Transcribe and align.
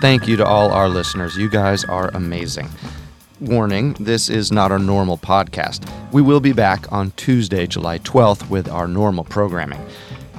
Thank 0.00 0.28
you 0.28 0.36
to 0.36 0.44
all 0.44 0.72
our 0.72 0.88
listeners. 0.88 1.36
You 1.36 1.48
guys 1.48 1.82
are 1.84 2.10
amazing. 2.14 2.68
Warning 3.40 3.94
this 3.94 4.28
is 4.28 4.52
not 4.52 4.70
our 4.70 4.78
normal 4.78 5.16
podcast. 5.16 5.90
We 6.12 6.20
will 6.20 6.40
be 6.40 6.52
back 6.52 6.90
on 6.92 7.12
Tuesday, 7.12 7.66
July 7.66 7.98
12th, 8.00 8.48
with 8.50 8.68
our 8.68 8.86
normal 8.86 9.24
programming. 9.24 9.80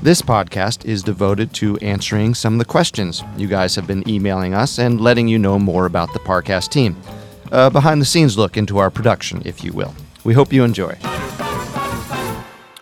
This 0.04 0.22
podcast 0.22 0.86
is 0.86 1.02
devoted 1.02 1.54
to 1.56 1.76
answering 1.78 2.36
some 2.36 2.54
of 2.54 2.60
the 2.60 2.66
questions 2.66 3.24
you 3.36 3.48
guys 3.48 3.76
have 3.76 3.88
been 3.88 4.08
emailing 4.08 4.54
us 4.54 4.78
and 4.78 5.02
letting 5.02 5.28
you 5.28 5.40
know 5.40 5.58
more 5.58 5.88
about 5.88 6.14
the 6.14 6.20
Parcast 6.20 6.70
team. 6.70 6.96
A 7.52 7.72
behind 7.72 8.00
the 8.00 8.06
scenes 8.06 8.38
look 8.38 8.58
into 8.58 8.78
our 8.78 8.92
production, 8.92 9.42
if 9.44 9.64
you 9.64 9.74
will. 9.74 9.96
We 10.24 10.36
hope 10.36 10.54
you 10.54 10.64
enjoy. 10.64 10.96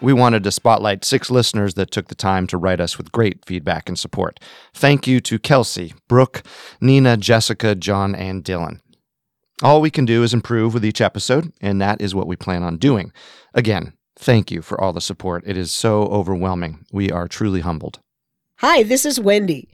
We 0.02 0.14
wanted 0.14 0.44
to 0.44 0.52
spotlight 0.52 1.06
six 1.06 1.32
listeners 1.32 1.76
that 1.76 1.92
took 1.92 2.10
the 2.10 2.16
time 2.16 2.48
to 2.48 2.58
write 2.58 2.82
us 2.82 2.98
with 2.98 3.12
great 3.12 3.46
feedback 3.46 3.88
and 3.88 3.98
support. 3.98 4.40
Thank 4.74 5.08
you 5.08 5.22
to 5.22 5.40
Kelsey, 5.40 5.94
Brooke, 6.08 6.44
Nina, 6.82 7.18
Jessica, 7.18 7.76
John, 7.76 8.14
and 8.14 8.44
Dylan. 8.44 8.82
All 9.64 9.80
we 9.80 9.90
can 9.90 10.04
do 10.04 10.22
is 10.22 10.34
improve 10.34 10.74
with 10.74 10.84
each 10.84 11.00
episode, 11.00 11.54
and 11.62 11.80
that 11.82 12.02
is 12.02 12.14
what 12.14 12.28
we 12.28 12.36
plan 12.36 12.62
on 12.62 12.78
doing. 12.78 13.14
Again, 13.54 13.94
thank 14.18 14.52
you 14.52 14.62
for 14.62 14.80
all 14.80 14.92
the 14.92 15.00
support. 15.00 15.44
It 15.48 15.56
is 15.56 15.72
so 15.72 16.04
overwhelming. 16.04 16.86
We 16.92 17.10
are 17.10 17.30
truly 17.30 17.62
humbled. 17.62 18.00
Hi, 18.58 18.84
this 18.84 19.06
is 19.06 19.18
Wenndy. 19.18 19.70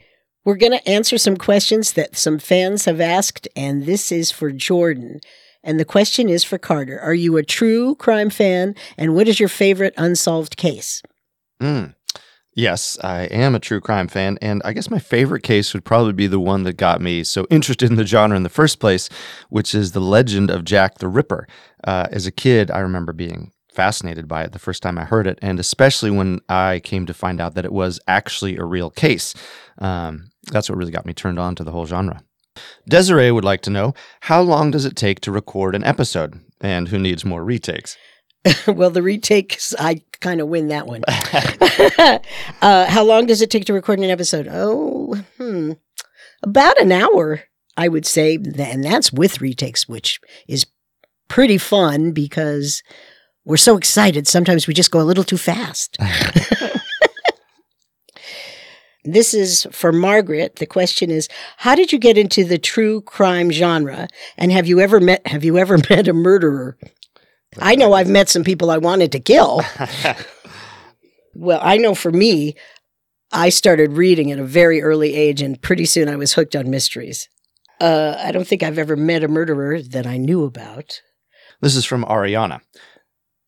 We're 0.46 0.56
going 0.56 0.72
to 0.72 0.90
answer 0.90 1.18
some 1.18 1.38
questions 1.38 1.94
that 1.94 2.16
some 2.16 2.38
fans 2.38 2.86
have 2.86 3.02
asked, 3.02 3.48
and 3.56 3.86
this 3.86 4.12
is 4.12 4.32
for 4.32 4.52
Jordan. 4.52 5.20
And 5.64 5.80
the 5.80 5.86
question 5.86 6.30
is 6.30 6.44
for 6.44 6.58
Carter 6.58 7.00
Are 7.00 7.14
you 7.14 7.38
a 7.38 7.44
true 7.44 7.96
crime 7.96 8.30
fan, 8.30 8.76
and 8.98 9.16
what 9.16 9.28
is 9.28 9.40
your 9.40 9.50
favorite 9.50 9.94
unsolved 9.98 10.58
case? 10.58 11.02
Mm. 11.62 11.96
Yes, 12.54 12.98
I 13.02 13.24
am 13.24 13.56
a 13.56 13.60
true 13.60 13.80
crime 13.80 14.10
fan, 14.10 14.38
and 14.42 14.62
I 14.66 14.74
guess 14.74 14.90
my 14.90 15.00
favorite 15.00 15.44
case 15.44 15.74
would 15.74 15.86
probably 15.86 16.12
be 16.12 16.28
the 16.28 16.40
one 16.40 16.64
that 16.64 16.74
got 16.74 17.00
me 17.00 17.24
so 17.24 17.48
interested 17.50 17.90
in 17.90 17.96
the 17.96 18.06
genre 18.06 18.36
in 18.36 18.44
the 18.44 18.50
first 18.50 18.80
place, 18.80 19.10
which 19.50 19.74
is 19.74 19.94
the 19.94 20.02
legend 20.02 20.50
of 20.50 20.66
Jack 20.66 20.98
the 20.98 21.08
Ripper. 21.08 21.48
Uh, 21.84 22.08
as 22.12 22.28
a 22.28 22.32
kid, 22.32 22.70
I 22.70 22.80
remember 22.80 23.14
being 23.14 23.52
fascinated 23.72 24.28
by 24.28 24.44
it 24.44 24.52
the 24.52 24.60
first 24.60 24.84
time 24.84 24.98
I 24.98 25.06
heard 25.06 25.28
it, 25.28 25.40
and 25.42 25.60
especially 25.60 26.12
when 26.12 26.42
I 26.50 26.82
came 26.84 27.06
to 27.06 27.14
find 27.14 27.40
out 27.40 27.56
that 27.56 27.64
it 27.64 27.72
was 27.72 28.02
actually 28.06 28.58
a 28.58 28.66
real 28.66 28.90
case. 28.90 29.34
Um, 29.78 30.32
that's 30.52 30.70
what 30.70 30.78
really 30.78 30.92
got 30.92 31.06
me 31.06 31.14
turned 31.14 31.40
on 31.40 31.56
to 31.56 31.64
the 31.64 31.72
whole 31.72 31.86
genre. 31.86 32.22
Desiree 32.88 33.32
would 33.32 33.46
like 33.46 33.62
to 33.62 33.70
know 33.70 33.94
how 34.22 34.42
long 34.42 34.72
does 34.72 34.86
it 34.86 34.96
take 34.96 35.20
to 35.22 35.32
record 35.32 35.76
an 35.76 35.84
episode, 35.84 36.40
and 36.60 36.88
who 36.88 37.00
needs 37.00 37.26
more 37.26 37.44
retakes? 37.44 37.98
well, 38.68 38.90
the 38.90 39.04
retakes, 39.04 39.76
I 39.78 40.02
kind 40.20 40.42
of 40.42 40.48
win 40.48 40.68
that 40.68 40.88
one. 40.88 41.04
uh, 42.62 42.86
how 42.86 43.04
long 43.04 43.28
does 43.28 43.42
it 43.42 43.52
take 43.52 43.66
to 43.66 43.74
record 43.74 44.00
an 44.00 44.10
episode? 44.10 44.48
Oh, 44.50 45.16
hmm, 45.38 45.74
about 46.44 46.80
an 46.80 46.92
hour, 46.92 47.44
I 47.78 47.88
would 47.88 48.06
say, 48.06 48.36
and 48.36 48.84
that's 48.84 49.14
with 49.14 49.42
retakes, 49.42 49.88
which 49.88 50.20
is 50.48 50.66
pretty 51.28 51.58
fun 51.58 52.12
because 52.12 52.84
we're 53.46 53.58
so 53.58 53.78
excited. 53.78 54.28
Sometimes 54.28 54.68
we 54.68 54.74
just 54.74 54.92
go 54.92 55.02
a 55.02 55.04
little 55.04 55.24
too 55.24 55.38
fast. 55.38 55.98
this 59.04 59.34
is 59.34 59.68
for 59.72 59.92
Margaret. 59.92 60.58
The 60.58 60.66
question 60.66 61.10
is, 61.10 61.28
how 61.58 61.76
did 61.76 61.92
you 61.92 62.00
get 62.00 62.18
into 62.18 62.44
the 62.44 62.58
true 62.58 63.02
crime 63.02 63.52
genre? 63.52 64.08
And 64.38 64.52
have 64.52 64.68
you 64.68 64.80
ever 64.80 65.00
met 65.00 65.26
have 65.28 65.44
you 65.44 65.58
ever 65.58 65.78
met 65.90 66.08
a 66.08 66.14
murderer? 66.14 66.78
I 67.60 67.76
know 67.76 67.94
I've 67.94 68.10
met 68.10 68.30
some 68.30 68.44
people 68.44 68.72
I 68.72 68.78
wanted 68.78 69.12
to 69.12 69.20
kill. 69.20 69.62
well, 71.36 71.60
I 71.62 71.78
know 71.78 71.94
for 71.96 72.12
me, 72.12 72.56
I 73.32 73.50
started 73.50 73.94
reading 73.94 74.32
at 74.32 74.40
a 74.40 74.46
very 74.46 74.82
early 74.82 75.16
age, 75.16 75.42
and 75.42 75.62
pretty 75.62 75.86
soon 75.86 76.08
I 76.08 76.16
was 76.16 76.34
hooked 76.34 76.56
on 76.56 76.70
mysteries. 76.70 77.28
Uh, 77.80 78.16
I 78.18 78.32
don't 78.32 78.48
think 78.48 78.64
I've 78.64 78.78
ever 78.78 78.96
met 78.96 79.24
a 79.24 79.28
murderer 79.28 79.82
that 79.82 80.06
I 80.06 80.18
knew 80.18 80.44
about. 80.44 81.02
This 81.62 81.76
is 81.76 81.84
from 81.86 82.06
Ariana. 82.06 82.62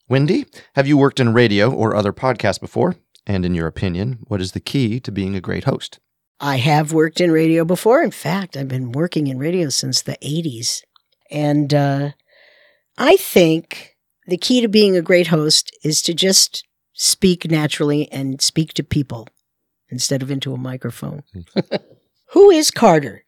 Wenndy, 0.10 0.46
have 0.76 0.88
you 0.88 0.98
worked 0.98 1.20
in 1.20 1.34
radio 1.34 1.72
or 1.72 1.96
other 1.96 2.12
podcasts 2.12 2.60
before? 2.60 2.96
And 3.26 3.46
in 3.46 3.56
your 3.56 3.68
opinion, 3.68 4.20
what 4.28 4.42
is 4.42 4.52
the 4.52 4.60
key 4.60 5.00
to 5.00 5.12
being 5.12 5.36
a 5.36 5.42
great 5.42 5.64
host? 5.64 6.00
I 6.40 6.58
have 6.58 6.92
worked 6.92 7.22
in 7.22 7.32
radio 7.32 7.64
before. 7.64 8.02
In 8.02 8.12
fact, 8.12 8.58
I've 8.58 8.68
been 8.68 8.92
working 8.92 9.28
in 9.28 9.40
radio 9.40 9.70
since 9.70 10.02
the 10.02 10.18
80s. 10.22 10.82
And 11.32 11.74
uh, 11.74 12.12
I 12.98 13.16
think 13.18 13.96
the 14.28 14.38
key 14.38 14.62
to 14.62 14.68
being 14.68 14.98
a 14.98 15.02
great 15.02 15.28
host 15.28 15.76
is 15.84 16.02
to 16.04 16.14
just 16.14 16.66
speak 16.94 17.50
naturally 17.50 18.12
and 18.12 18.42
speak 18.42 18.74
to 18.74 18.84
people 18.84 19.28
instead 19.90 20.22
of 20.22 20.30
into 20.30 20.54
a 20.54 20.58
microphone. 20.58 21.24
Who 22.32 22.50
is 22.50 22.72
Carter? 22.72 23.24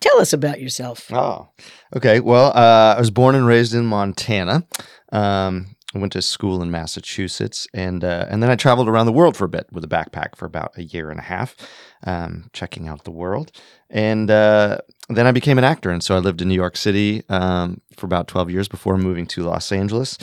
Tell 0.00 0.20
us 0.20 0.32
about 0.32 0.60
yourself. 0.60 1.10
Oh, 1.12 1.48
okay. 1.94 2.20
Well, 2.20 2.52
uh, 2.54 2.94
I 2.96 2.98
was 2.98 3.10
born 3.10 3.34
and 3.34 3.46
raised 3.46 3.74
in 3.74 3.86
Montana. 3.86 4.66
Um, 5.12 5.75
I 5.96 5.98
went 5.98 6.12
to 6.12 6.22
school 6.22 6.62
in 6.62 6.70
Massachusetts, 6.70 7.66
and 7.72 8.04
uh, 8.04 8.26
and 8.28 8.42
then 8.42 8.50
I 8.50 8.56
traveled 8.56 8.88
around 8.88 9.06
the 9.06 9.12
world 9.12 9.36
for 9.36 9.46
a 9.46 9.48
bit 9.48 9.66
with 9.72 9.82
a 9.82 9.88
backpack 9.88 10.36
for 10.36 10.44
about 10.44 10.76
a 10.76 10.84
year 10.84 11.10
and 11.10 11.18
a 11.18 11.22
half, 11.22 11.56
um, 12.04 12.50
checking 12.52 12.86
out 12.86 13.04
the 13.04 13.10
world. 13.10 13.50
And 13.88 14.30
uh, 14.30 14.78
then 15.08 15.26
I 15.26 15.32
became 15.32 15.56
an 15.56 15.64
actor, 15.64 15.90
and 15.90 16.04
so 16.04 16.14
I 16.14 16.18
lived 16.18 16.42
in 16.42 16.48
New 16.48 16.54
York 16.54 16.76
City 16.76 17.22
um, 17.30 17.80
for 17.96 18.04
about 18.04 18.28
twelve 18.28 18.50
years 18.50 18.68
before 18.68 18.98
moving 18.98 19.26
to 19.28 19.42
Los 19.42 19.72
Angeles. 19.72 20.18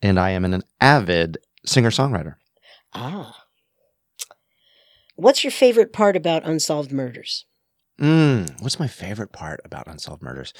And 0.00 0.18
I 0.18 0.30
am 0.30 0.44
an 0.44 0.62
avid 0.80 1.38
singer 1.66 1.90
songwriter. 1.90 2.36
Ah, 2.94 3.44
what's 5.16 5.44
your 5.44 5.50
favorite 5.50 5.92
part 5.92 6.16
about 6.16 6.46
unsolved 6.46 6.90
murders? 6.90 7.44
Mm, 8.00 8.62
what's 8.62 8.80
my 8.80 8.88
favorite 8.88 9.32
part 9.32 9.60
about 9.64 9.88
unsolved 9.88 10.22
murders? 10.22 10.54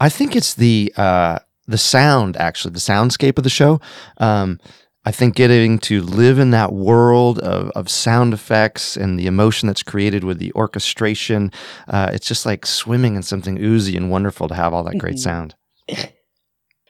I 0.00 0.08
think 0.08 0.34
it's 0.34 0.54
the 0.54 0.92
uh, 0.96 1.40
the 1.68 1.78
sound 1.78 2.36
actually 2.36 2.72
the 2.72 2.80
soundscape 2.80 3.38
of 3.38 3.44
the 3.44 3.50
show. 3.50 3.80
Um, 4.16 4.58
i 5.04 5.12
think 5.12 5.36
getting 5.36 5.78
to 5.78 6.02
live 6.02 6.40
in 6.40 6.50
that 6.50 6.72
world 6.72 7.38
of, 7.38 7.70
of 7.70 7.88
sound 7.88 8.34
effects 8.34 8.96
and 8.96 9.16
the 9.16 9.28
emotion 9.28 9.68
that's 9.68 9.84
created 9.84 10.24
with 10.24 10.38
the 10.38 10.52
orchestration 10.54 11.52
uh, 11.86 12.10
it's 12.12 12.26
just 12.26 12.44
like 12.44 12.66
swimming 12.66 13.14
in 13.14 13.22
something 13.22 13.62
oozy 13.62 13.96
and 13.96 14.10
wonderful 14.10 14.48
to 14.48 14.54
have 14.54 14.74
all 14.74 14.82
that 14.82 14.98
great 14.98 15.14
mm-hmm. 15.14 15.20
sound. 15.20 15.54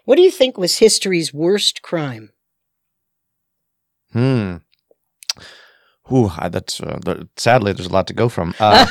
What 0.07 0.17
do 0.17 0.23
you 0.23 0.31
think 0.31 0.57
was 0.57 0.79
history's 0.79 1.35
worst 1.35 1.83
crime? 1.83 2.31
Hmm 4.13 4.57
Ooh, 6.13 6.31
that's 6.51 6.81
uh, 6.81 7.25
sadly 7.37 7.73
there's 7.73 7.89
a 7.89 7.93
lot 7.93 8.07
to 8.07 8.15
go 8.15 8.29
from. 8.29 8.55
Uh, 8.59 8.87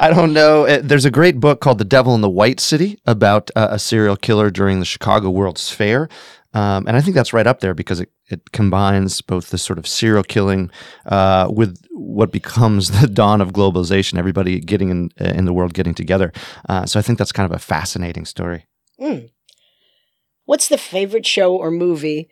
I 0.00 0.10
don't 0.10 0.32
know. 0.32 0.66
Uh, 0.66 0.80
there's 0.82 1.04
a 1.04 1.10
great 1.10 1.38
book 1.38 1.60
called 1.60 1.78
"The 1.78 1.84
Devil 1.84 2.14
in 2.14 2.20
the 2.20 2.30
White 2.30 2.58
City" 2.58 2.98
about 3.06 3.50
uh, 3.54 3.68
a 3.70 3.78
serial 3.78 4.16
killer 4.16 4.50
during 4.50 4.80
the 4.80 4.84
Chicago 4.84 5.30
World's 5.30 5.70
Fair, 5.70 6.08
um, 6.52 6.86
and 6.86 6.96
I 6.96 7.00
think 7.00 7.14
that's 7.14 7.32
right 7.32 7.46
up 7.46 7.60
there 7.60 7.74
because 7.74 8.00
it, 8.00 8.10
it 8.28 8.52
combines 8.52 9.20
both 9.20 9.50
the 9.50 9.58
sort 9.58 9.78
of 9.78 9.86
serial 9.86 10.24
killing 10.24 10.70
uh, 11.06 11.48
with 11.50 11.76
what 11.90 12.32
becomes 12.32 12.90
the 13.00 13.06
dawn 13.06 13.40
of 13.40 13.52
globalization. 13.52 14.18
Everybody 14.18 14.58
getting 14.58 14.90
in 14.90 15.10
uh, 15.20 15.32
in 15.34 15.44
the 15.44 15.52
world 15.52 15.74
getting 15.74 15.94
together. 15.94 16.32
so 16.86 16.98
I 16.98 17.02
think 17.02 17.18
that's 17.18 17.32
kind 17.32 17.50
of 17.50 17.54
a 17.54 17.60
fascinating 17.60 18.24
story. 18.24 18.66
Mm. 19.00 19.30
What's 20.44 20.68
the 20.68 20.78
favorite 20.78 21.24
show 21.24 21.56
or 21.56 21.70
movie 21.70 22.28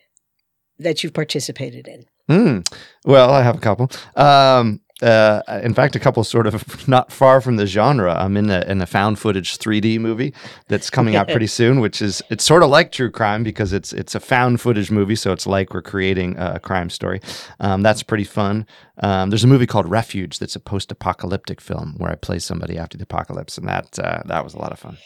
that 0.79 1.05
you've 1.05 1.15
participated 1.15 1.87
in? 1.87 2.07
Mm. 2.31 2.67
Well, 3.05 3.31
I 3.31 3.43
have 3.43 3.57
a 3.57 3.61
couple. 3.61 3.91
Um, 4.15 4.81
uh, 5.03 5.41
in 5.63 5.73
fact, 5.73 5.97
a 5.97 5.99
couple 5.99 6.23
sort 6.25 6.47
of 6.47 6.87
not 6.89 7.11
far 7.11 7.41
from 7.41 7.57
the 7.57 7.67
genre. 7.67 8.15
I'm 8.15 8.37
in 8.37 8.51
a 8.51 8.61
in 8.69 8.81
a 8.81 8.87
found 8.87 9.19
footage 9.19 9.59
3D 9.59 9.99
movie 9.99 10.35
that's 10.69 10.91
coming 10.91 11.17
out 11.17 11.29
pretty 11.29 11.47
soon, 11.59 11.81
which 11.81 12.03
is 12.03 12.23
it's 12.31 12.45
sort 12.45 12.63
of 12.63 12.71
like 12.71 12.93
true 12.93 13.11
crime 13.11 13.43
because 13.43 13.73
it's 13.73 13.93
it's 13.93 14.15
a 14.15 14.21
found 14.21 14.61
footage 14.61 14.91
movie, 14.91 15.17
so 15.17 15.33
it's 15.33 15.47
like 15.47 15.73
we're 15.73 15.83
creating 15.83 16.37
a 16.39 16.61
crime 16.61 16.91
story. 16.91 17.21
Um, 17.59 17.83
that's 17.83 18.03
pretty 18.03 18.25
fun. 18.25 18.67
Um, 19.03 19.31
there's 19.31 19.45
a 19.45 19.49
movie 19.49 19.67
called 19.67 19.89
Refuge 19.89 20.39
that's 20.39 20.57
a 20.57 20.61
post-apocalyptic 20.61 21.61
film 21.61 21.95
where 21.97 22.13
I 22.13 22.17
play 22.17 22.39
somebody 22.39 22.77
after 22.77 22.99
the 22.99 23.05
apocalypse, 23.05 23.57
and 23.57 23.67
that 23.67 23.99
uh, 23.99 24.23
that 24.27 24.45
was 24.45 24.55
a 24.55 24.59
lot 24.59 24.73
of 24.73 24.79
fun. 24.79 24.99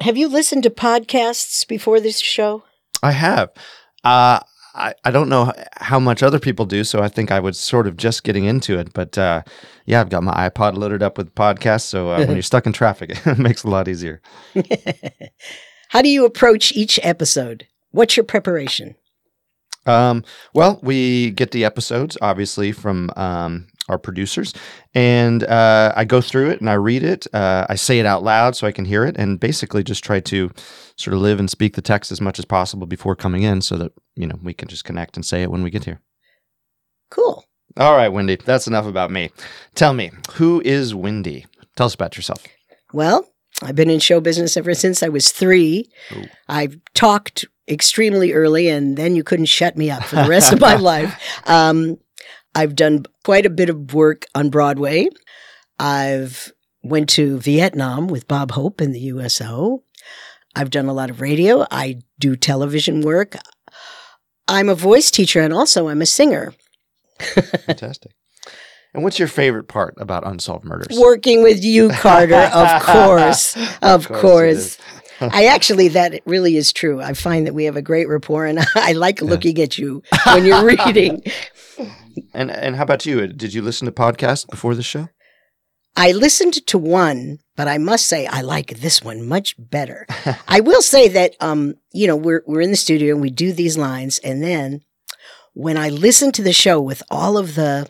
Have 0.00 0.16
you 0.16 0.26
listened 0.26 0.64
to 0.64 0.70
podcasts 0.70 1.66
before 1.66 2.00
this 2.00 2.20
show? 2.20 2.64
I 3.02 3.12
have. 3.12 3.50
Uh, 4.02 4.40
I, 4.74 4.94
I 5.04 5.10
don't 5.10 5.28
know 5.28 5.52
how 5.76 6.00
much 6.00 6.22
other 6.22 6.40
people 6.40 6.66
do, 6.66 6.82
so 6.82 7.00
I 7.00 7.08
think 7.08 7.30
I 7.30 7.38
was 7.38 7.58
sort 7.58 7.86
of 7.86 7.96
just 7.96 8.24
getting 8.24 8.44
into 8.44 8.78
it. 8.78 8.92
But 8.92 9.16
uh, 9.16 9.42
yeah, 9.86 10.00
I've 10.00 10.08
got 10.08 10.24
my 10.24 10.48
iPod 10.48 10.76
loaded 10.76 11.02
up 11.02 11.16
with 11.16 11.34
podcasts, 11.34 11.82
so 11.82 12.10
uh, 12.10 12.18
when 12.18 12.32
you're 12.32 12.42
stuck 12.52 12.66
in 12.66 12.72
traffic, 12.72 13.10
it 13.26 13.38
makes 13.38 13.64
it 13.64 13.68
a 13.68 13.70
lot 13.70 13.88
easier. 13.88 14.20
how 15.90 16.02
do 16.02 16.08
you 16.08 16.24
approach 16.24 16.72
each 16.72 16.98
episode? 17.02 17.66
What's 17.92 18.16
your 18.16 18.24
preparation? 18.24 18.96
Um, 19.86 20.24
well, 20.54 20.80
we 20.82 21.30
get 21.30 21.50
the 21.50 21.64
episodes 21.64 22.16
obviously 22.22 22.72
from 22.72 23.10
um, 23.16 23.66
our 23.88 23.98
producers, 23.98 24.54
and 24.94 25.44
uh, 25.44 25.92
I 25.94 26.04
go 26.04 26.20
through 26.20 26.50
it 26.50 26.60
and 26.60 26.70
I 26.70 26.74
read 26.74 27.02
it. 27.02 27.26
Uh, 27.34 27.66
I 27.68 27.74
say 27.74 27.98
it 27.98 28.06
out 28.06 28.22
loud 28.22 28.56
so 28.56 28.66
I 28.66 28.72
can 28.72 28.84
hear 28.84 29.04
it, 29.04 29.16
and 29.18 29.38
basically 29.38 29.82
just 29.82 30.04
try 30.04 30.20
to 30.20 30.50
sort 30.96 31.14
of 31.14 31.20
live 31.20 31.38
and 31.38 31.50
speak 31.50 31.74
the 31.74 31.82
text 31.82 32.12
as 32.12 32.20
much 32.20 32.38
as 32.38 32.44
possible 32.44 32.86
before 32.86 33.16
coming 33.16 33.42
in, 33.42 33.60
so 33.60 33.76
that 33.76 33.92
you 34.14 34.26
know 34.26 34.38
we 34.42 34.54
can 34.54 34.68
just 34.68 34.84
connect 34.84 35.16
and 35.16 35.24
say 35.24 35.42
it 35.42 35.50
when 35.50 35.62
we 35.62 35.70
get 35.70 35.84
here. 35.84 36.00
Cool. 37.10 37.44
All 37.76 37.96
right, 37.96 38.10
Wenndy, 38.10 38.42
that's 38.42 38.66
enough 38.66 38.86
about 38.86 39.10
me. 39.10 39.30
Tell 39.74 39.94
me, 39.94 40.12
who 40.34 40.62
is 40.64 40.94
Wenndy? 40.94 41.46
Tell 41.76 41.86
us 41.86 41.94
about 41.94 42.16
yourself. 42.16 42.44
Well, 42.92 43.28
I've 43.62 43.74
been 43.74 43.90
in 43.90 43.98
show 43.98 44.20
business 44.20 44.56
ever 44.56 44.74
since 44.74 45.02
I 45.02 45.08
was 45.08 45.32
three. 45.32 45.90
Ooh. 46.12 46.24
I've 46.48 46.78
talked 46.94 47.46
extremely 47.68 48.32
early, 48.32 48.68
and 48.68 48.96
then 48.96 49.16
you 49.16 49.24
couldn't 49.24 49.46
shut 49.46 49.76
me 49.76 49.90
up 49.90 50.04
for 50.04 50.16
the 50.16 50.28
rest 50.28 50.52
of 50.52 50.60
my 50.60 50.74
life. 50.92 51.18
Um, 51.46 51.98
I've 52.54 52.76
done 52.76 53.04
quite 53.24 53.46
a 53.46 53.50
bit 53.50 53.68
of 53.68 53.94
work 53.94 54.26
on 54.34 54.50
Broadway. 54.50 55.08
I've 55.78 56.52
went 56.82 57.08
to 57.10 57.38
Vietnam 57.38 58.06
with 58.06 58.28
Bob 58.28 58.52
Hope 58.52 58.80
in 58.80 58.92
the 58.92 59.00
USO. 59.00 59.82
I've 60.54 60.70
done 60.70 60.86
a 60.86 60.92
lot 60.92 61.10
of 61.10 61.20
radio. 61.20 61.66
I 61.70 62.00
do 62.18 62.36
television 62.36 63.00
work. 63.00 63.36
I'm 64.46 64.68
a 64.68 64.74
voice 64.74 65.10
teacher 65.10 65.40
and 65.40 65.52
also 65.52 65.88
I'm 65.88 66.02
a 66.02 66.06
singer. 66.06 66.54
Fantastic. 67.18 68.12
And 68.92 69.02
what's 69.02 69.18
your 69.18 69.26
favorite 69.26 69.64
part 69.66 69.94
about 69.96 70.24
Unsolved 70.24 70.64
Murders? 70.64 70.96
Working 70.96 71.42
with 71.42 71.64
you, 71.64 71.88
Carter, 71.88 72.36
of 72.54 72.82
course. 72.82 73.56
Of, 73.82 74.06
course 74.06 74.20
course. 74.20 74.78
I 75.32 75.46
actually, 75.46 75.88
that 75.88 76.20
really 76.26 76.56
is 76.56 76.72
true. 76.72 77.00
I 77.00 77.14
find 77.14 77.46
that 77.46 77.54
we 77.54 77.64
have 77.64 77.76
a 77.76 77.82
great 77.82 78.08
rapport 78.08 78.46
and 78.46 78.58
I 78.74 78.92
like 78.92 79.20
looking 79.20 79.60
at 79.60 79.78
you 79.78 80.02
when 80.26 80.44
you're 80.44 80.64
reading. 80.86 81.22
And 82.32 82.50
and 82.50 82.76
how 82.76 82.82
about 82.82 83.06
you? 83.06 83.26
Did 83.26 83.54
you 83.54 83.62
listen 83.62 83.86
to 83.86 83.92
podcasts 83.92 84.48
before 84.48 84.74
the 84.74 84.82
show? 84.82 85.08
I 85.96 86.12
listened 86.12 86.66
to 86.66 86.78
one, 86.78 87.38
but 87.56 87.68
I 87.68 87.78
must 87.78 88.06
say 88.06 88.26
I 88.26 88.40
like 88.40 88.78
this 88.78 89.02
one 89.02 89.26
much 89.26 89.54
better. 89.58 90.06
I 90.48 90.60
will 90.60 90.82
say 90.82 91.08
that 91.08 91.34
um, 91.40 91.74
you 91.92 92.06
know, 92.06 92.16
we're 92.16 92.42
we're 92.46 92.60
in 92.60 92.70
the 92.70 92.76
studio 92.76 93.14
and 93.14 93.22
we 93.22 93.30
do 93.30 93.52
these 93.52 93.78
lines, 93.78 94.18
and 94.18 94.42
then 94.42 94.80
when 95.54 95.76
I 95.76 95.88
listen 95.88 96.32
to 96.32 96.42
the 96.42 96.52
show 96.52 96.80
with 96.80 97.02
all 97.10 97.38
of 97.38 97.54
the 97.54 97.88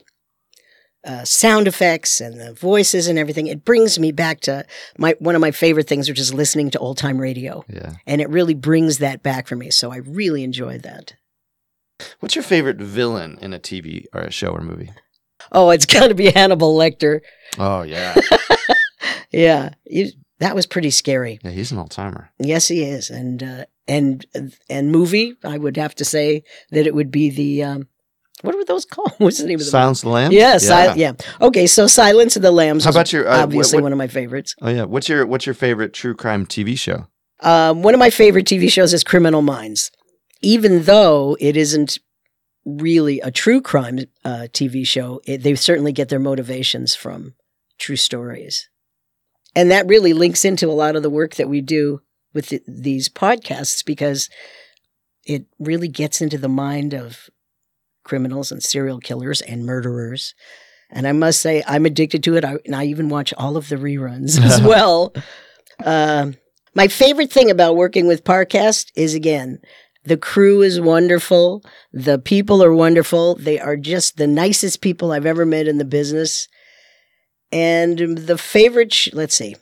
uh, 1.05 1.25
sound 1.25 1.69
effects 1.69 2.21
and 2.21 2.41
the 2.41 2.53
voices 2.55 3.07
and 3.09 3.19
everything, 3.19 3.47
it 3.47 3.65
brings 3.65 3.99
me 3.99 4.11
back 4.13 4.41
to 4.41 4.65
my 4.99 5.15
one 5.19 5.35
of 5.35 5.41
my 5.41 5.51
favorite 5.51 5.87
things, 5.89 6.09
which 6.09 6.19
is 6.19 6.33
listening 6.35 6.71
to 6.71 6.79
old 6.79 6.99
time 6.99 7.21
radio, 7.21 7.65
Yeah. 7.69 7.95
and 8.07 8.21
it 8.21 8.29
really 8.31 8.55
brings 8.55 8.99
that 8.99 9.23
back 9.23 9.47
for 9.47 9.57
me. 9.57 9.71
So 9.71 9.91
I 9.93 9.97
really 9.99 10.43
enjoyed 10.45 10.83
that. 10.83 11.15
What's 12.21 12.35
your 12.35 12.43
favorite 12.43 12.79
villain 12.79 13.39
in 13.41 13.53
a 13.53 13.59
TV 13.59 14.05
or 14.13 14.23
a 14.23 14.31
show 14.31 14.49
or 14.49 14.61
movie? 14.61 14.91
Oh, 15.53 15.71
it's 15.71 15.87
got 15.95 16.09
to 16.09 16.15
be 16.15 16.31
Hannibal 16.31 16.77
Lecter. 16.77 17.21
Oh 17.59 17.83
yeah, 17.83 18.15
Yeah, 19.31 19.71
you, 19.85 20.11
that 20.39 20.55
was 20.55 20.67
pretty 20.67 20.91
scary. 20.91 21.39
yeah, 21.43 21.51
he's 21.51 21.73
an 21.73 21.79
old 21.79 21.91
timer. 21.91 22.31
Yes, 22.39 22.69
he 22.69 22.83
is, 22.83 23.11
and 23.11 23.43
uh, 23.43 23.65
and 23.89 24.25
and 24.71 24.91
movie. 24.93 25.35
I 25.45 25.59
would 25.59 25.77
have 25.77 25.95
to 25.97 26.05
say 26.05 26.45
that 26.71 26.87
it 26.87 26.95
would 26.95 27.11
be 27.11 27.31
the 27.31 27.63
um, 27.65 27.89
what 28.45 28.55
were 28.55 28.65
those 28.65 28.85
called? 28.85 29.13
What's 29.19 29.39
the 29.39 29.47
name 29.47 29.55
of 29.55 29.61
the 29.61 29.65
Silence 29.65 30.01
of 30.03 30.09
the 30.09 30.13
Lambs. 30.13 30.35
Yeah, 30.35 30.59
yeah. 30.61 30.95
yeah. 30.95 31.13
Okay, 31.41 31.67
so 31.67 31.87
Silence 31.87 32.37
of 32.37 32.43
the 32.43 32.51
Lambs. 32.51 32.85
How 32.85 32.91
about 32.91 33.13
your 33.13 33.27
uh, 33.29 33.43
obviously 33.43 33.79
what- 33.79 33.85
one 33.85 33.93
of 33.93 33.99
my 33.99 34.07
favorites. 34.09 34.55
oh 34.61 34.69
yeah, 34.69 34.85
what's 34.85 35.09
your 35.09 35.27
what's 35.27 35.47
your 35.47 35.55
favorite 35.55 35.93
true 35.95 36.15
crime 36.15 36.47
TV 36.47 36.79
show? 36.79 37.07
Um, 37.41 37.83
one 37.83 37.95
of 37.95 38.01
my 38.01 38.11
favorite 38.11 38.47
TV 38.47 38.71
shows 38.71 38.93
is 38.95 39.03
Criminal 39.03 39.43
Minds, 39.43 39.91
even 40.41 40.83
though 40.85 41.37
it 41.41 41.57
isn't 41.57 41.99
really 42.65 43.21
a 43.21 43.31
true 43.31 43.61
crime 43.61 43.99
uh, 44.25 44.47
TV 44.53 44.87
show. 44.87 45.21
It, 45.27 45.43
they 45.43 45.55
certainly 45.55 45.93
get 45.93 46.09
their 46.11 46.21
motivations 46.21 46.95
from 46.95 47.35
true 47.79 47.97
stories, 47.97 48.69
and 49.57 49.71
that 49.71 49.87
really 49.87 50.13
links 50.13 50.45
into 50.45 50.69
a 50.69 50.73
lot 50.73 50.97
of 50.97 51.03
the 51.03 51.11
work 51.11 51.35
that 51.37 51.49
we 51.49 51.61
do 51.61 52.01
with 52.33 52.49
th- 52.49 52.63
these 52.69 53.09
podcasts 53.09 53.85
because 53.85 54.29
it 55.27 55.47
really 55.59 55.89
gets 55.89 56.21
into 56.21 56.37
the 56.37 56.49
mind 56.49 56.93
of 56.95 57.31
criminals 58.05 58.53
and 58.53 58.63
serial 58.63 59.01
killers 59.01 59.41
and 59.41 59.65
murderers. 59.67 60.35
And 60.91 61.09
I 61.09 61.13
must 61.13 61.41
say, 61.41 61.63
I'm 61.67 61.87
addicted 61.87 62.23
to 62.25 62.37
it. 62.37 62.45
I, 62.45 62.57
and 62.65 62.77
I 62.77 62.85
even 62.85 63.09
watch 63.09 63.35
all 63.37 63.57
of 63.57 63.69
the 63.69 63.77
reruns 63.77 64.41
as 64.41 64.63
well. 64.63 65.13
Um, 65.85 66.37
my 66.75 66.89
favorite 66.89 67.33
thing 67.33 67.51
about 67.51 67.77
working 67.77 68.07
with 68.07 68.25
Parcast 68.25 68.91
is 68.95 69.15
again, 69.15 69.59
the 70.05 70.17
crew 70.17 70.63
is 70.63 70.81
wonderful. 70.81 71.65
The 71.93 72.19
people 72.19 72.63
are 72.63 72.75
wonderful. 72.75 73.37
They 73.37 73.59
are 73.59 73.77
just 73.77 74.19
the 74.19 74.27
nicest 74.27 74.81
people 74.83 75.13
I've 75.13 75.27
ever 75.27 75.47
met 75.47 75.67
in 75.67 75.79
the 75.79 75.85
business. 75.85 76.47
And 77.51 77.99
the 78.19 78.37
favorite, 78.39 78.93
sh- 78.93 79.11
let's 79.13 79.35
see. 79.35 79.57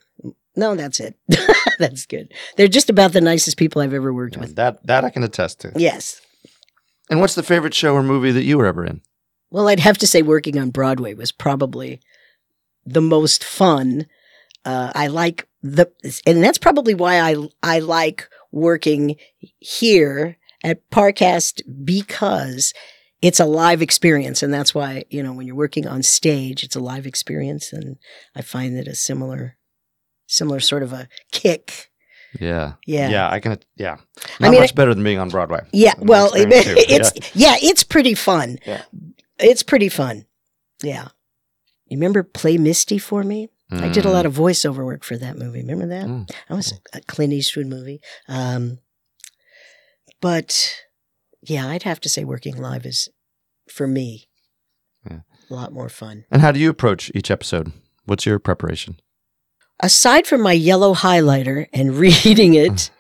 No, 0.56 0.74
that's 0.74 1.00
it. 1.00 1.14
that's 1.78 2.06
good. 2.06 2.32
They're 2.56 2.68
just 2.68 2.90
about 2.90 3.12
the 3.12 3.20
nicest 3.20 3.56
people 3.56 3.80
I've 3.80 3.94
ever 3.94 4.12
worked 4.12 4.36
with. 4.36 4.56
That 4.56 4.86
that 4.86 5.04
I 5.04 5.10
can 5.10 5.22
attest 5.22 5.60
to. 5.60 5.72
Yes. 5.76 6.20
And 7.12 7.20
what's 7.20 7.34
the 7.34 7.42
favorite 7.42 7.74
show 7.74 7.92
or 7.94 8.02
movie 8.02 8.30
that 8.30 8.44
you 8.44 8.56
were 8.56 8.64
ever 8.64 8.86
in? 8.86 9.02
Well, 9.50 9.68
I'd 9.68 9.80
have 9.80 9.98
to 9.98 10.06
say 10.06 10.22
working 10.22 10.58
on 10.58 10.70
Broadway 10.70 11.12
was 11.12 11.30
probably 11.30 12.00
the 12.86 13.02
most 13.02 13.44
fun. 13.44 14.06
Uh, 14.64 14.92
I 14.94 15.08
like 15.08 15.46
the, 15.62 15.92
and 16.24 16.42
that's 16.42 16.56
probably 16.56 16.94
why 16.94 17.20
I 17.20 17.36
I 17.62 17.80
like 17.80 18.30
working 18.50 19.16
here 19.58 20.38
at 20.64 20.88
Parcast 20.88 21.60
because 21.84 22.72
it's 23.20 23.40
a 23.40 23.44
live 23.44 23.82
experience, 23.82 24.42
and 24.42 24.54
that's 24.54 24.74
why 24.74 25.04
you 25.10 25.22
know 25.22 25.34
when 25.34 25.46
you're 25.46 25.54
working 25.54 25.86
on 25.86 26.02
stage, 26.02 26.64
it's 26.64 26.76
a 26.76 26.80
live 26.80 27.06
experience, 27.06 27.74
and 27.74 27.98
I 28.34 28.40
find 28.40 28.74
that 28.78 28.88
a 28.88 28.94
similar, 28.94 29.58
similar 30.26 30.60
sort 30.60 30.82
of 30.82 30.94
a 30.94 31.08
kick. 31.30 31.91
Yeah. 32.40 32.74
Yeah. 32.86 33.10
Yeah, 33.10 33.30
I 33.30 33.40
can. 33.40 33.58
Yeah. 33.76 33.96
I 34.40 34.50
mean, 34.50 34.60
much 34.60 34.74
better 34.74 34.94
than 34.94 35.04
being 35.04 35.18
on 35.18 35.28
Broadway. 35.28 35.60
Yeah, 35.72 35.94
well, 35.98 36.32
experience 36.32 37.12
too. 37.12 37.14
it's 37.20 37.34
yeah. 37.36 37.56
it's 37.60 37.84
pretty 37.84 38.14
fun. 38.14 38.58
Yeah. 38.66 38.82
It's 39.38 39.62
pretty 39.62 39.88
fun. 39.88 40.26
Yeah. 40.82 41.08
You 41.86 41.98
remember 41.98 42.22
Play 42.22 42.56
Misty 42.58 42.98
for 42.98 43.22
me? 43.22 43.48
I 43.70 43.88
did 43.88 44.04
a 44.04 44.10
lot 44.10 44.26
of 44.26 44.34
voiceover 44.34 44.84
work 44.84 45.02
for 45.02 45.16
that 45.16 45.38
movie. 45.38 45.60
Remember 45.62 45.86
that? 45.86 46.04
Mm. 46.04 46.28
That 46.28 46.54
was 46.54 46.78
a 46.92 47.00
Clint 47.02 47.32
Eastwood 47.32 47.66
movie. 47.66 48.02
Um, 48.28 48.80
but 50.20 50.76
yeah, 51.42 51.68
I'd 51.68 51.82
have 51.84 52.00
to 52.00 52.08
say 52.08 52.24
working 52.24 52.56
live 52.56 52.84
is 52.84 53.08
for 53.70 53.86
me 53.86 54.28
Yeah. 55.08 55.20
a 55.50 55.54
lot 55.54 55.72
more 55.72 55.88
fun. 55.88 56.24
And 56.30 56.42
how 56.42 56.52
do 56.52 56.60
you 56.60 56.68
approach 56.68 57.10
each 57.14 57.30
episode? 57.30 57.72
What's 58.04 58.26
your 58.26 58.38
preparation? 58.38 59.00
Aside 59.82 60.28
from 60.28 60.40
my 60.40 60.52
yellow 60.52 60.94
highlighter 60.94 61.66
and 61.72 61.96
reading 61.96 62.54
it 62.54 62.90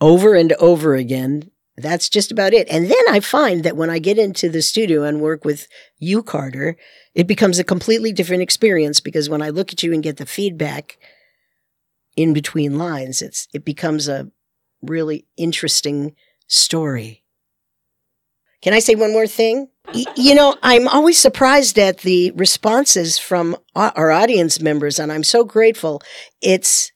over 0.00 0.34
and 0.34 0.52
over 0.54 0.94
again, 0.96 1.50
that's 1.76 2.08
just 2.08 2.30
about 2.30 2.52
it. 2.52 2.68
And 2.68 2.90
then 2.90 3.04
I 3.08 3.20
find 3.20 3.64
that 3.64 3.76
when 3.76 3.88
I 3.88 3.98
get 3.98 4.18
into 4.18 4.48
the 4.50 4.60
studio 4.60 5.04
and 5.04 5.20
work 5.20 5.44
with 5.44 5.68
you, 5.98 6.22
Carter, 6.22 6.76
it 7.14 7.26
becomes 7.26 7.58
a 7.58 7.64
completely 7.64 8.12
different 8.12 8.42
experience 8.42 9.00
because 9.00 9.30
when 9.30 9.40
I 9.40 9.48
look 9.48 9.72
at 9.72 9.82
you 9.82 9.92
and 9.92 10.02
get 10.02 10.18
the 10.18 10.26
feedback 10.26 10.98
in 12.16 12.34
between 12.34 12.76
lines, 12.76 13.22
it's 13.22 13.48
it 13.54 13.64
becomes 13.64 14.08
a 14.08 14.30
really 14.82 15.26
interesting 15.36 16.14
story. 16.46 17.21
Can 18.62 18.72
I 18.72 18.78
say 18.78 18.94
one 18.94 19.12
more 19.12 19.26
thing? 19.26 19.68
Y- 19.94 20.04
You 20.16 20.34
know, 20.34 20.56
I'm 20.62 20.88
always 20.88 21.18
surprised 21.18 21.78
at 21.78 21.98
the 21.98 22.30
responses 22.32 23.18
from 23.18 23.56
our 23.74 24.10
audience 24.10 24.60
members, 24.60 24.98
and 24.98 25.12
I'm 25.12 25.24
so 25.24 25.44
grateful. 25.44 26.00
It's 26.40 26.90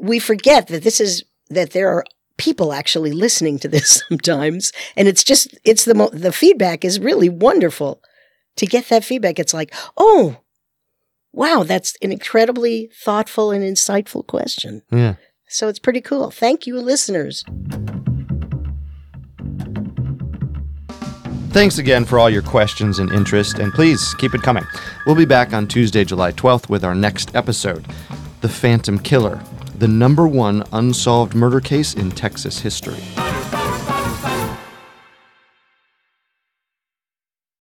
we 0.00 0.18
forget 0.20 0.68
that 0.68 0.82
this 0.84 1.00
is 1.00 1.24
that 1.50 1.70
there 1.72 1.88
are 1.88 2.04
people 2.36 2.72
actually 2.72 3.10
listening 3.12 3.58
to 3.58 3.68
this 3.68 4.02
sometimes, 4.08 4.72
and 4.96 5.08
it's 5.08 5.24
just 5.24 5.58
it's 5.64 5.84
the 5.84 5.94
mo- 5.94 6.10
the 6.12 6.32
feedback 6.32 6.84
is 6.84 7.00
really 7.00 7.28
wonderful. 7.28 8.00
To 8.56 8.66
get 8.66 8.88
that 8.88 9.04
feedback, 9.04 9.38
it's 9.38 9.54
like, 9.54 9.72
oh, 9.96 10.36
wow, 11.32 11.62
that's 11.62 11.94
an 12.02 12.10
incredibly 12.12 12.90
thoughtful 13.04 13.50
and 13.52 13.62
insightful 13.64 14.26
question. 14.26 14.82
Yeah. 14.90 15.14
So 15.48 15.68
it's 15.68 15.78
pretty 15.78 16.00
cool. 16.00 16.30
Thank 16.30 16.66
you, 16.66 16.80
listeners. 16.80 17.44
Thanks 21.50 21.78
again 21.78 22.04
for 22.04 22.18
all 22.18 22.28
your 22.28 22.42
questions 22.42 22.98
and 22.98 23.10
interest, 23.10 23.58
and 23.58 23.72
please 23.72 24.14
keep 24.18 24.34
it 24.34 24.42
coming. 24.42 24.64
We'll 25.06 25.16
be 25.16 25.24
back 25.24 25.54
on 25.54 25.66
Tuesday, 25.66 26.04
July 26.04 26.30
12th 26.32 26.68
with 26.68 26.84
our 26.84 26.94
next 26.94 27.34
episode 27.34 27.86
The 28.42 28.48
Phantom 28.48 28.98
Killer, 28.98 29.42
the 29.78 29.88
number 29.88 30.28
one 30.28 30.62
unsolved 30.72 31.34
murder 31.34 31.60
case 31.60 31.94
in 31.94 32.10
Texas 32.10 32.58
history. 32.58 33.02